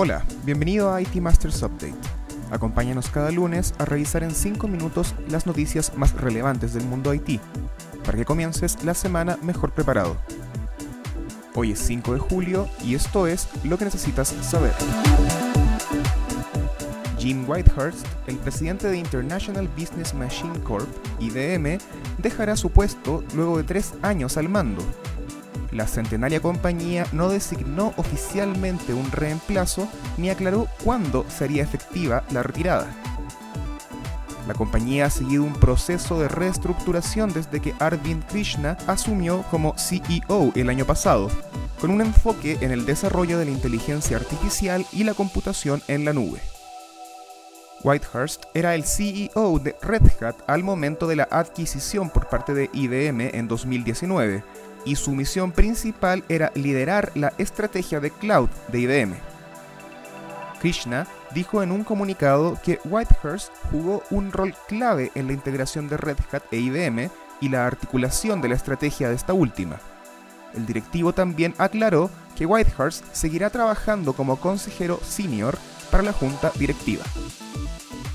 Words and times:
Hola, 0.00 0.22
bienvenido 0.44 0.94
a 0.94 1.00
IT 1.02 1.16
Masters 1.16 1.60
Update. 1.60 1.92
Acompáñanos 2.52 3.10
cada 3.10 3.32
lunes 3.32 3.74
a 3.78 3.84
revisar 3.84 4.22
en 4.22 4.30
5 4.30 4.68
minutos 4.68 5.12
las 5.28 5.44
noticias 5.44 5.92
más 5.96 6.12
relevantes 6.12 6.72
del 6.72 6.84
mundo 6.84 7.12
IT, 7.12 7.40
para 8.04 8.16
que 8.16 8.24
comiences 8.24 8.84
la 8.84 8.94
semana 8.94 9.36
mejor 9.42 9.72
preparado. 9.72 10.16
Hoy 11.56 11.72
es 11.72 11.80
5 11.80 12.14
de 12.14 12.20
julio 12.20 12.68
y 12.84 12.94
esto 12.94 13.26
es 13.26 13.48
lo 13.64 13.76
que 13.76 13.86
necesitas 13.86 14.28
saber. 14.28 14.72
Jim 17.18 17.44
Whitehurst, 17.50 18.06
el 18.28 18.36
presidente 18.36 18.86
de 18.86 18.98
International 18.98 19.68
Business 19.76 20.14
Machine 20.14 20.60
Corp, 20.60 20.86
IBM, 21.18 21.78
dejará 22.18 22.54
su 22.54 22.70
puesto 22.70 23.24
luego 23.34 23.56
de 23.56 23.64
tres 23.64 23.94
años 24.02 24.36
al 24.36 24.48
mando, 24.48 24.84
la 25.70 25.86
centenaria 25.86 26.40
compañía 26.40 27.06
no 27.12 27.28
designó 27.28 27.92
oficialmente 27.96 28.94
un 28.94 29.10
reemplazo 29.10 29.88
ni 30.16 30.30
aclaró 30.30 30.68
cuándo 30.84 31.24
sería 31.28 31.62
efectiva 31.62 32.24
la 32.30 32.42
retirada. 32.42 32.86
La 34.46 34.54
compañía 34.54 35.06
ha 35.06 35.10
seguido 35.10 35.44
un 35.44 35.52
proceso 35.52 36.18
de 36.18 36.28
reestructuración 36.28 37.32
desde 37.34 37.60
que 37.60 37.74
Arvind 37.78 38.24
Krishna 38.24 38.78
asumió 38.86 39.42
como 39.50 39.74
CEO 39.76 40.52
el 40.54 40.70
año 40.70 40.86
pasado, 40.86 41.30
con 41.78 41.90
un 41.90 42.00
enfoque 42.00 42.56
en 42.62 42.70
el 42.70 42.86
desarrollo 42.86 43.38
de 43.38 43.44
la 43.44 43.50
inteligencia 43.50 44.16
artificial 44.16 44.86
y 44.90 45.04
la 45.04 45.12
computación 45.12 45.82
en 45.86 46.06
la 46.06 46.14
nube. 46.14 46.40
Whitehurst 47.84 48.44
era 48.54 48.74
el 48.74 48.84
CEO 48.84 49.58
de 49.58 49.76
Red 49.82 50.02
Hat 50.20 50.36
al 50.46 50.64
momento 50.64 51.06
de 51.06 51.16
la 51.16 51.28
adquisición 51.30 52.10
por 52.10 52.28
parte 52.28 52.54
de 52.54 52.70
IBM 52.72 53.30
en 53.34 53.46
2019 53.46 54.42
y 54.84 54.96
su 54.96 55.12
misión 55.12 55.52
principal 55.52 56.24
era 56.28 56.50
liderar 56.54 57.12
la 57.14 57.32
estrategia 57.38 58.00
de 58.00 58.10
cloud 58.10 58.48
de 58.68 58.80
IBM. 58.80 59.14
Krishna 60.60 61.06
dijo 61.34 61.62
en 61.62 61.70
un 61.70 61.84
comunicado 61.84 62.58
que 62.64 62.80
Whitehurst 62.84 63.52
jugó 63.70 64.02
un 64.10 64.32
rol 64.32 64.54
clave 64.66 65.12
en 65.14 65.28
la 65.28 65.32
integración 65.32 65.88
de 65.88 65.96
Red 65.96 66.18
Hat 66.32 66.42
e 66.50 66.58
IBM 66.58 67.10
y 67.40 67.48
la 67.48 67.66
articulación 67.66 68.40
de 68.40 68.48
la 68.48 68.54
estrategia 68.56 69.08
de 69.08 69.14
esta 69.14 69.32
última. 69.32 69.78
El 70.54 70.66
directivo 70.66 71.12
también 71.12 71.54
aclaró 71.58 72.10
que 72.36 72.46
Whitehurst 72.46 73.04
seguirá 73.12 73.50
trabajando 73.50 74.14
como 74.14 74.36
consejero 74.40 74.98
senior 75.04 75.58
para 75.90 76.02
la 76.02 76.12
junta 76.12 76.52
directiva. 76.58 77.04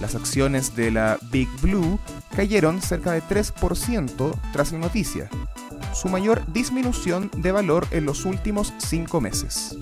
Las 0.00 0.14
acciones 0.14 0.76
de 0.76 0.90
la 0.90 1.18
Big 1.30 1.48
Blue 1.62 1.98
cayeron 2.34 2.82
cerca 2.82 3.12
de 3.12 3.22
3% 3.22 4.38
tras 4.52 4.72
la 4.72 4.78
noticia, 4.78 5.30
su 5.94 6.08
mayor 6.08 6.42
disminución 6.52 7.30
de 7.36 7.52
valor 7.52 7.86
en 7.90 8.04
los 8.04 8.24
últimos 8.24 8.74
cinco 8.78 9.20
meses. 9.20 9.76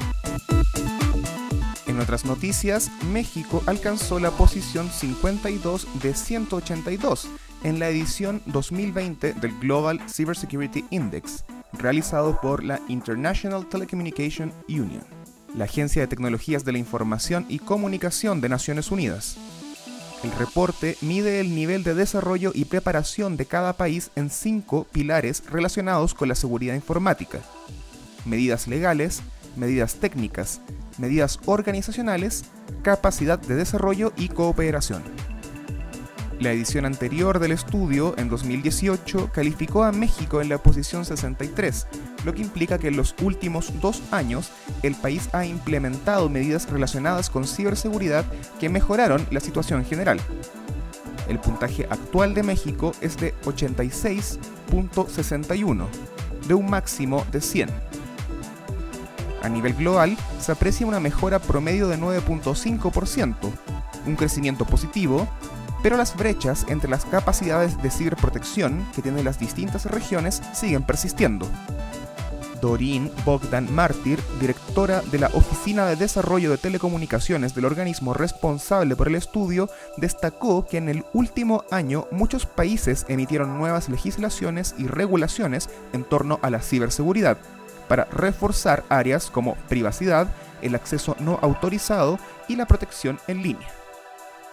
En 1.87 2.01
otras 2.01 2.25
noticias, 2.25 2.91
México 3.13 3.63
alcanzó 3.67 4.19
la 4.19 4.31
posición 4.31 4.89
52 4.91 5.87
de 6.03 6.15
182 6.15 7.29
en 7.63 7.79
la 7.79 7.89
edición 7.89 8.43
2020 8.47 9.35
del 9.35 9.59
Global 9.59 10.01
Cybersecurity 10.09 10.85
Index, 10.91 11.45
realizado 11.73 12.41
por 12.41 12.63
la 12.63 12.81
International 12.89 13.69
Telecommunication 13.69 14.53
Union, 14.69 15.05
la 15.57 15.65
Agencia 15.65 16.03
de 16.03 16.09
Tecnologías 16.09 16.65
de 16.65 16.73
la 16.73 16.79
Información 16.79 17.47
y 17.49 17.59
Comunicación 17.59 18.41
de 18.41 18.49
Naciones 18.49 18.91
Unidas. 18.91 19.37
El 20.23 20.33
reporte 20.33 20.97
mide 21.03 21.41
el 21.41 21.55
nivel 21.55 21.85
de 21.85 21.95
desarrollo 21.95 22.53
y 22.55 22.65
preparación 22.65 23.37
de 23.37 23.47
cada 23.47 23.75
país 23.75 24.11
en 24.17 24.31
cinco 24.31 24.87
pilares 24.91 25.43
relacionados 25.51 26.15
con 26.15 26.29
la 26.29 26.35
seguridad 26.35 26.75
informática. 26.75 27.41
Medidas 28.25 28.67
legales, 28.67 29.23
medidas 29.57 29.97
técnicas, 29.97 30.61
medidas 30.99 31.39
organizacionales, 31.45 32.45
capacidad 32.83 33.39
de 33.39 33.55
desarrollo 33.55 34.13
y 34.17 34.29
cooperación. 34.29 35.03
La 36.41 36.51
edición 36.51 36.85
anterior 36.85 37.39
del 37.39 37.53
estudio, 37.53 38.13
en 38.19 38.29
2018, 38.29 39.31
calificó 39.33 39.85
a 39.85 39.93
México 39.93 40.43
en 40.43 40.49
la 40.49 40.59
posición 40.59 41.05
63, 41.05 41.87
lo 42.25 42.35
que 42.35 42.43
implica 42.43 42.77
que 42.79 42.89
en 42.89 42.97
los 42.97 43.15
últimos 43.23 43.73
dos 43.81 44.03
años 44.11 44.51
el 44.83 44.97
país 44.97 45.29
ha 45.33 45.47
implementado 45.47 46.29
medidas 46.29 46.69
relacionadas 46.69 47.31
con 47.31 47.47
ciberseguridad 47.47 48.25
que 48.59 48.69
mejoraron 48.69 49.25
la 49.31 49.39
situación 49.39 49.85
general. 49.85 50.19
El 51.29 51.39
puntaje 51.39 51.87
actual 51.89 52.35
de 52.35 52.43
México 52.43 52.91
es 53.01 53.17
de 53.17 53.33
86.61, 53.45 55.87
de 56.49 56.55
un 56.55 56.69
máximo 56.69 57.25
de 57.31 57.41
100. 57.41 57.71
A 59.43 59.49
nivel 59.49 59.75
global, 59.75 60.17
se 60.41 60.51
aprecia 60.53 60.87
una 60.87 61.01
mejora 61.01 61.39
promedio 61.39 61.87
de 61.87 61.97
9.5%, 61.97 63.37
un 64.07 64.17
crecimiento 64.17 64.67
positivo 64.67 65.29
pero 65.85 65.99
las 65.99 66.17
brechas 66.17 66.65
entre 66.69 66.89
las 66.89 67.05
capacidades 67.05 67.81
de 67.83 67.91
ciberprotección 67.91 68.87
que 68.95 69.03
tienen 69.03 69.23
las 69.23 69.39
distintas 69.39 69.85
regiones 69.85 70.41
siguen 70.55 70.83
persistiendo. 70.83 71.47
Doreen 72.63 73.13
Bogdan 73.27 73.71
Martyr, 73.71 74.19
directora 74.41 75.03
de 75.03 75.19
la 75.19 75.27
Oficina 75.35 75.85
de 75.85 75.97
Desarrollo 75.97 76.51
de 76.51 76.57
Telecomunicaciones 76.57 77.55
del 77.55 77.67
organismo 77.67 78.15
responsable 78.15 78.97
por 78.97 79.09
el 79.09 79.15
estudio, 79.15 79.69
destacó 79.99 80.65
que 80.65 80.79
en 80.79 80.89
el 80.89 81.05
último 81.13 81.65
año 81.71 82.07
muchos 82.11 82.47
países 82.47 83.05
emitieron 83.09 83.59
nuevas 83.59 83.91
legislaciones 83.91 84.75
y 84.79 84.87
regulaciones 84.87 85.69
en 85.93 86.05
torno 86.05 86.39
a 86.41 86.49
la 86.49 86.63
ciberseguridad, 86.63 87.37
para 87.89 88.07
reforzar 88.07 88.85
áreas 88.89 89.31
como 89.31 89.57
privacidad, 89.69 90.29
el 90.63 90.77
acceso 90.77 91.15
no 91.21 91.39
autorizado 91.43 92.19
y 92.49 92.57
la 92.57 92.65
protección 92.65 93.19
en 93.29 93.43
línea. 93.43 93.84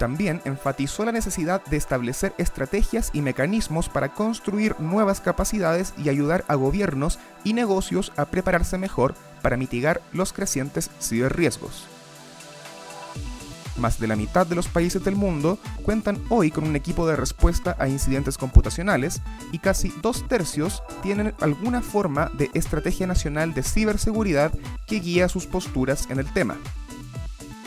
También 0.02 0.42
enfatizó 0.46 1.06
la 1.06 1.12
necesidad 1.12 1.64
de 1.66 1.78
establecer 1.78 2.34
estrategias 2.40 3.12
y 3.14 3.22
mecanismos 3.22 3.88
para 3.88 4.16
construir 4.16 4.76
nuevas 4.80 5.22
capacidades 5.22 5.94
y 5.96 6.10
ayudar 6.10 6.44
a 6.48 6.56
gobiernos 6.56 7.20
y 7.44 7.54
negocios 7.54 8.12
a 8.18 8.26
prepararse 8.26 8.80
mejor 8.80 9.14
para 9.44 9.58
mitigar 9.58 10.02
los 10.12 10.34
crecientes 10.34 10.90
ciberriesgos. 11.00 11.86
Más 13.78 14.00
de 14.00 14.08
la 14.08 14.16
mitad 14.16 14.48
de 14.48 14.56
los 14.56 14.68
países 14.68 15.04
del 15.04 15.16
mundo 15.16 15.60
cuentan 15.84 16.18
hoy 16.30 16.50
con 16.50 16.64
un 16.64 16.76
equipo 16.76 17.06
de 17.06 17.16
respuesta 17.16 17.76
a 17.78 17.88
incidentes 17.88 18.40
computacionales 18.40 19.22
y 19.52 19.60
casi 19.60 19.94
dos 20.02 20.28
tercios 20.28 20.82
tienen 21.04 21.36
alguna 21.42 21.84
forma 21.84 22.32
de 22.40 22.50
estrategia 22.56 23.06
nacional 23.06 23.54
de 23.54 23.62
ciberseguridad 23.62 24.52
que 24.88 25.00
guía 25.00 25.30
sus 25.30 25.46
posturas 25.46 26.08
en 26.10 26.18
el 26.18 26.34
tema. 26.34 26.58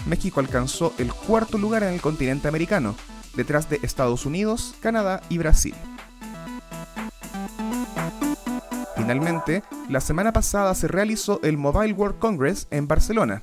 México 0.07 0.41
alcanzó 0.41 0.93
el 0.99 1.13
cuarto 1.13 1.59
lugar 1.59 1.83
en 1.83 1.95
el 1.95 2.01
continente 2.01 2.49
americano, 2.49 2.95
detrás 3.37 3.69
de 3.71 3.81
Estados 3.83 4.27
Unidos, 4.27 4.75
Canadá 4.81 5.23
y 5.29 5.39
Brasil. 5.39 5.75
Finalmente, 8.97 9.63
la 9.89 10.01
semana 10.01 10.33
pasada 10.33 10.75
se 10.75 10.89
realizó 10.89 11.41
el 11.43 11.59
Mobile 11.59 11.93
World 11.93 12.19
Congress 12.19 12.67
en 12.71 12.89
Barcelona. 12.89 13.43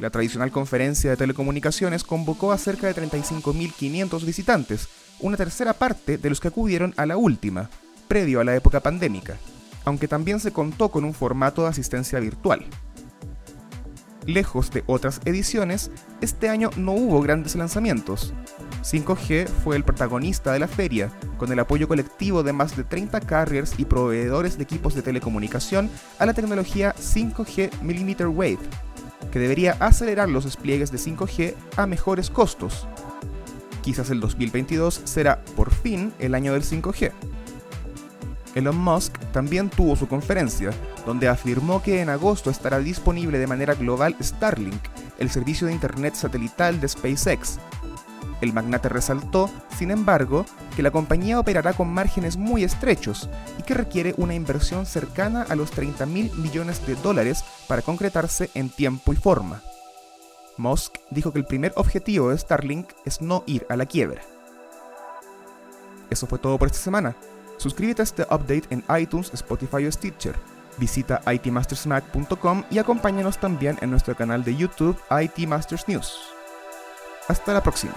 La 0.00 0.10
tradicional 0.10 0.50
conferencia 0.50 1.10
de 1.10 1.16
telecomunicaciones 1.16 2.04
convocó 2.04 2.52
a 2.52 2.58
cerca 2.58 2.86
de 2.86 2.94
35.500 2.94 4.24
visitantes, 4.24 4.88
una 5.20 5.36
tercera 5.36 5.72
parte 5.72 6.18
de 6.18 6.28
los 6.28 6.40
que 6.40 6.48
acudieron 6.48 6.94
a 6.96 7.06
la 7.06 7.16
última, 7.16 7.70
previo 8.08 8.40
a 8.40 8.44
la 8.44 8.54
época 8.54 8.80
pandémica, 8.80 9.36
aunque 9.84 10.08
también 10.08 10.40
se 10.40 10.52
contó 10.52 10.90
con 10.90 11.04
un 11.04 11.14
formato 11.14 11.62
de 11.62 11.68
asistencia 11.68 12.20
virtual. 12.20 12.64
Lejos 14.26 14.72
de 14.72 14.82
otras 14.86 15.20
ediciones, 15.24 15.92
este 16.20 16.48
año 16.48 16.70
no 16.76 16.92
hubo 16.92 17.20
grandes 17.20 17.54
lanzamientos. 17.54 18.34
5G 18.82 19.46
fue 19.46 19.76
el 19.76 19.84
protagonista 19.84 20.52
de 20.52 20.58
la 20.58 20.66
feria, 20.66 21.12
con 21.38 21.52
el 21.52 21.60
apoyo 21.60 21.86
colectivo 21.86 22.42
de 22.42 22.52
más 22.52 22.76
de 22.76 22.82
30 22.82 23.20
carriers 23.20 23.74
y 23.78 23.84
proveedores 23.84 24.56
de 24.56 24.64
equipos 24.64 24.96
de 24.96 25.02
telecomunicación 25.02 25.88
a 26.18 26.26
la 26.26 26.34
tecnología 26.34 26.92
5G 26.96 27.70
mm 27.82 28.36
Wave, 28.36 28.58
que 29.30 29.38
debería 29.38 29.76
acelerar 29.78 30.28
los 30.28 30.44
despliegues 30.44 30.90
de 30.90 30.98
5G 30.98 31.54
a 31.76 31.86
mejores 31.86 32.28
costos. 32.28 32.88
Quizás 33.82 34.10
el 34.10 34.18
2022 34.18 35.02
será 35.04 35.44
por 35.54 35.72
fin 35.72 36.12
el 36.18 36.34
año 36.34 36.52
del 36.52 36.64
5G. 36.64 37.12
Elon 38.56 38.78
Musk 38.78 39.18
también 39.32 39.68
tuvo 39.68 39.96
su 39.96 40.08
conferencia, 40.08 40.70
donde 41.04 41.28
afirmó 41.28 41.82
que 41.82 42.00
en 42.00 42.08
agosto 42.08 42.48
estará 42.48 42.78
disponible 42.78 43.38
de 43.38 43.46
manera 43.46 43.74
global 43.74 44.16
Starlink, 44.18 44.80
el 45.18 45.28
servicio 45.28 45.66
de 45.66 45.74
Internet 45.74 46.14
satelital 46.14 46.80
de 46.80 46.88
SpaceX. 46.88 47.58
El 48.40 48.54
magnate 48.54 48.88
resaltó, 48.88 49.50
sin 49.76 49.90
embargo, 49.90 50.46
que 50.74 50.82
la 50.82 50.90
compañía 50.90 51.38
operará 51.38 51.74
con 51.74 51.92
márgenes 51.92 52.38
muy 52.38 52.64
estrechos 52.64 53.28
y 53.58 53.62
que 53.62 53.74
requiere 53.74 54.14
una 54.16 54.34
inversión 54.34 54.86
cercana 54.86 55.42
a 55.42 55.54
los 55.54 55.70
30 55.70 56.06
mil 56.06 56.32
millones 56.36 56.86
de 56.86 56.94
dólares 56.96 57.44
para 57.68 57.82
concretarse 57.82 58.50
en 58.54 58.70
tiempo 58.70 59.12
y 59.12 59.16
forma. 59.16 59.60
Musk 60.56 60.96
dijo 61.10 61.30
que 61.30 61.40
el 61.40 61.44
primer 61.44 61.74
objetivo 61.76 62.30
de 62.30 62.38
Starlink 62.38 62.88
es 63.04 63.20
no 63.20 63.44
ir 63.46 63.66
a 63.68 63.76
la 63.76 63.84
quiebra. 63.84 64.22
Eso 66.08 66.26
fue 66.26 66.38
todo 66.38 66.58
por 66.58 66.68
esta 66.68 66.78
semana. 66.78 67.14
Suscríbete 67.66 68.00
a 68.00 68.04
este 68.04 68.22
update 68.22 68.62
en 68.70 68.84
iTunes, 68.96 69.34
Spotify 69.34 69.86
o 69.86 69.90
Stitcher. 69.90 70.36
Visita 70.78 71.20
itmastersmac.com 71.26 72.62
y 72.70 72.78
acompáñanos 72.78 73.38
también 73.38 73.76
en 73.80 73.90
nuestro 73.90 74.14
canal 74.14 74.44
de 74.44 74.54
YouTube 74.54 74.96
IT 75.10 75.48
Masters 75.48 75.88
News. 75.88 76.16
Hasta 77.26 77.52
la 77.52 77.64
próxima. 77.64 77.94